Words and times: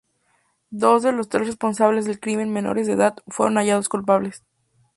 Dos 0.71 1.03
de 1.03 1.11
los 1.11 1.29
tres 1.29 1.45
responsables 1.45 2.05
del 2.05 2.19
crimen, 2.19 2.51
menores 2.51 2.87
de 2.87 2.93
edad, 2.93 3.17
fueron 3.27 3.57
hallados 3.57 3.87
culpables. 3.87 4.43